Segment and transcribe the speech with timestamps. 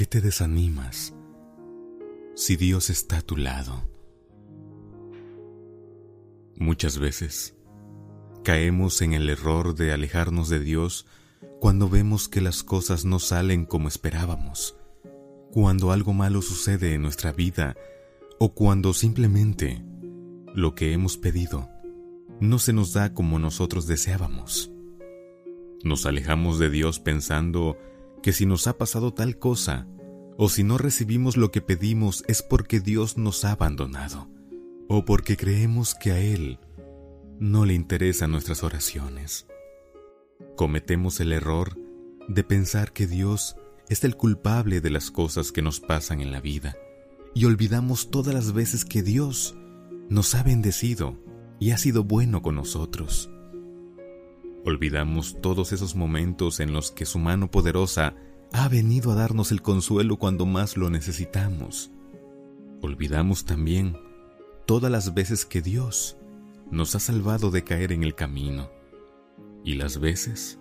[0.00, 1.12] qué te desanimas
[2.34, 3.86] si Dios está a tu lado?
[6.56, 7.54] Muchas veces
[8.42, 11.04] caemos en el error de alejarnos de Dios
[11.58, 14.74] cuando vemos que las cosas no salen como esperábamos,
[15.52, 17.76] cuando algo malo sucede en nuestra vida
[18.38, 19.84] o cuando simplemente
[20.54, 21.68] lo que hemos pedido
[22.40, 24.72] no se nos da como nosotros deseábamos.
[25.84, 27.76] Nos alejamos de Dios pensando
[28.22, 29.86] que si nos ha pasado tal cosa,
[30.36, 34.28] o si no recibimos lo que pedimos es porque Dios nos ha abandonado,
[34.88, 36.58] o porque creemos que a Él
[37.38, 39.46] no le interesan nuestras oraciones.
[40.56, 41.78] Cometemos el error
[42.28, 43.56] de pensar que Dios
[43.88, 46.76] es el culpable de las cosas que nos pasan en la vida,
[47.34, 49.56] y olvidamos todas las veces que Dios
[50.08, 51.16] nos ha bendecido
[51.58, 53.30] y ha sido bueno con nosotros.
[54.64, 58.14] Olvidamos todos esos momentos en los que su mano poderosa
[58.52, 61.90] ha venido a darnos el consuelo cuando más lo necesitamos.
[62.82, 63.96] Olvidamos también
[64.66, 66.18] todas las veces que Dios
[66.70, 68.70] nos ha salvado de caer en el camino
[69.64, 70.58] y las veces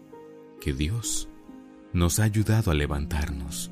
[0.62, 1.28] que Dios
[1.92, 3.72] nos ha ayudado a levantarnos.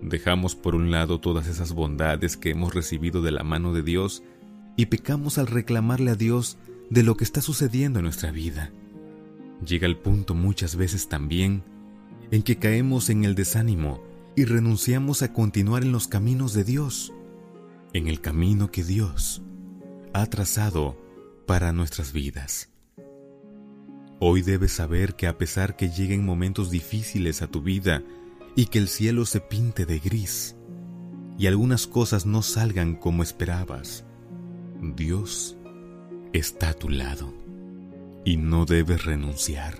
[0.00, 4.24] Dejamos por un lado todas esas bondades que hemos recibido de la mano de Dios
[4.76, 6.58] y pecamos al reclamarle a Dios
[6.90, 8.72] de lo que está sucediendo en nuestra vida
[9.66, 11.62] llega el punto muchas veces también
[12.30, 14.02] en que caemos en el desánimo
[14.34, 17.12] y renunciamos a continuar en los caminos de Dios,
[17.92, 19.42] en el camino que Dios
[20.14, 20.96] ha trazado
[21.46, 22.70] para nuestras vidas.
[24.18, 28.02] Hoy debes saber que a pesar que lleguen momentos difíciles a tu vida
[28.54, 30.56] y que el cielo se pinte de gris
[31.38, 34.04] y algunas cosas no salgan como esperabas,
[34.80, 35.56] Dios
[36.32, 37.41] está a tu lado
[38.24, 39.78] y no debes renunciar.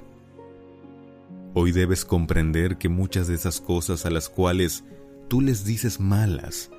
[1.54, 4.84] Hoy debes comprender que muchas de esas cosas a las cuales
[5.28, 6.70] tú les dices malas,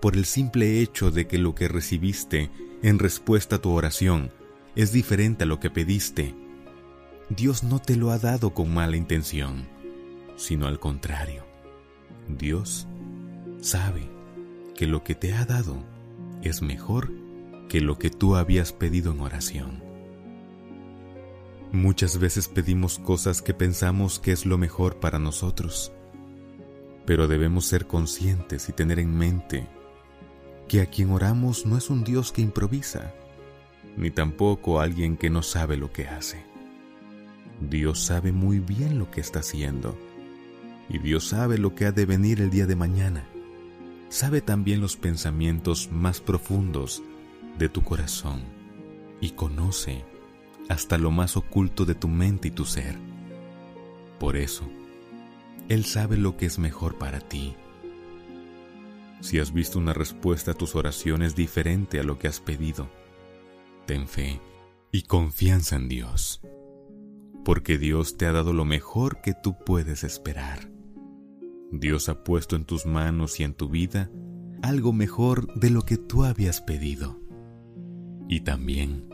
[0.00, 2.50] por el simple hecho de que lo que recibiste
[2.82, 4.30] en respuesta a tu oración
[4.74, 6.34] es diferente a lo que pediste,
[7.28, 9.66] Dios no te lo ha dado con mala intención,
[10.36, 11.44] sino al contrario.
[12.28, 12.86] Dios
[13.60, 14.08] sabe
[14.74, 15.76] que lo que te ha dado
[16.42, 17.12] es mejor
[17.68, 19.91] que lo que tú habías pedido en oración.
[21.72, 25.90] Muchas veces pedimos cosas que pensamos que es lo mejor para nosotros,
[27.06, 29.66] pero debemos ser conscientes y tener en mente
[30.68, 33.14] que a quien oramos no es un Dios que improvisa,
[33.96, 36.44] ni tampoco alguien que no sabe lo que hace.
[37.58, 39.96] Dios sabe muy bien lo que está haciendo,
[40.90, 43.24] y Dios sabe lo que ha de venir el día de mañana.
[44.10, 47.02] Sabe también los pensamientos más profundos
[47.58, 48.42] de tu corazón
[49.22, 50.04] y conoce
[50.68, 52.96] hasta lo más oculto de tu mente y tu ser.
[54.18, 54.70] Por eso,
[55.68, 57.54] Él sabe lo que es mejor para ti.
[59.20, 62.88] Si has visto una respuesta a tus oraciones diferente a lo que has pedido,
[63.86, 64.40] ten fe
[64.90, 66.40] y confianza en Dios,
[67.44, 70.70] porque Dios te ha dado lo mejor que tú puedes esperar.
[71.70, 74.10] Dios ha puesto en tus manos y en tu vida
[74.62, 77.18] algo mejor de lo que tú habías pedido.
[78.28, 79.11] Y también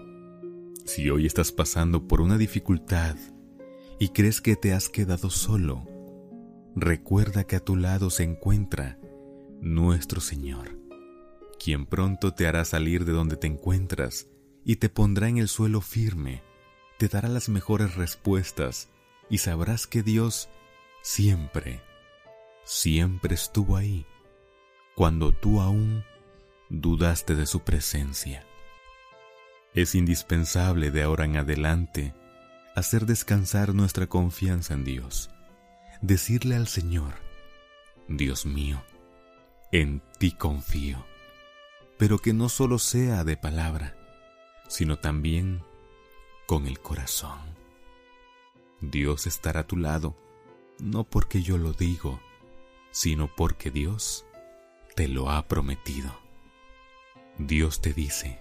[0.88, 3.14] si hoy estás pasando por una dificultad
[3.98, 5.86] y crees que te has quedado solo,
[6.74, 8.98] recuerda que a tu lado se encuentra
[9.60, 10.78] nuestro Señor,
[11.58, 14.28] quien pronto te hará salir de donde te encuentras
[14.64, 16.42] y te pondrá en el suelo firme,
[16.98, 18.88] te dará las mejores respuestas
[19.28, 20.48] y sabrás que Dios
[21.02, 21.82] siempre,
[22.64, 24.06] siempre estuvo ahí
[24.94, 26.02] cuando tú aún
[26.70, 28.47] dudaste de su presencia.
[29.74, 32.14] Es indispensable de ahora en adelante
[32.74, 35.30] hacer descansar nuestra confianza en Dios,
[36.00, 37.14] decirle al Señor,
[38.06, 38.82] Dios mío,
[39.72, 41.04] en ti confío,
[41.98, 43.96] pero que no solo sea de palabra,
[44.68, 45.62] sino también
[46.46, 47.38] con el corazón.
[48.80, 50.16] Dios estará a tu lado,
[50.78, 52.20] no porque yo lo digo,
[52.90, 54.24] sino porque Dios
[54.94, 56.18] te lo ha prometido.
[57.38, 58.40] Dios te dice,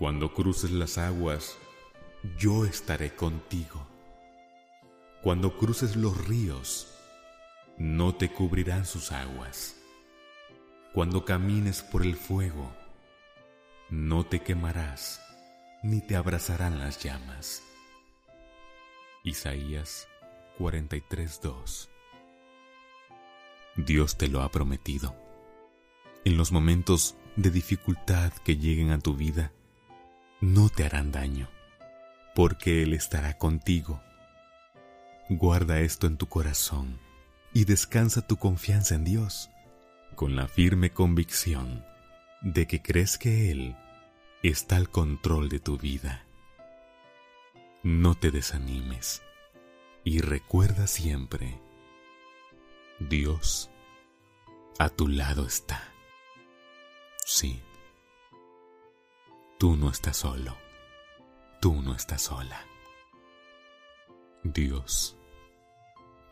[0.00, 1.58] cuando cruces las aguas,
[2.38, 3.86] yo estaré contigo.
[5.22, 6.96] Cuando cruces los ríos,
[7.76, 9.76] no te cubrirán sus aguas.
[10.94, 12.72] Cuando camines por el fuego,
[13.90, 15.20] no te quemarás,
[15.82, 17.62] ni te abrazarán las llamas.
[19.22, 20.08] Isaías
[20.58, 21.90] 43:2
[23.76, 25.14] Dios te lo ha prometido.
[26.24, 29.52] En los momentos de dificultad que lleguen a tu vida,
[30.40, 31.48] no te harán daño,
[32.34, 34.02] porque Él estará contigo.
[35.28, 36.98] Guarda esto en tu corazón
[37.52, 39.50] y descansa tu confianza en Dios,
[40.14, 41.84] con la firme convicción
[42.42, 43.76] de que crees que Él
[44.42, 46.24] está al control de tu vida.
[47.82, 49.22] No te desanimes
[50.04, 51.60] y recuerda siempre,
[52.98, 53.70] Dios
[54.78, 55.92] a tu lado está.
[57.26, 57.60] Sí,
[59.60, 60.56] tú no estás solo,
[61.60, 62.64] tú no estás sola.
[64.42, 65.18] Dios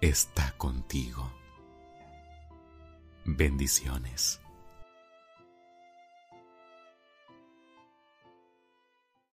[0.00, 1.30] está contigo.
[3.26, 4.40] Bendiciones.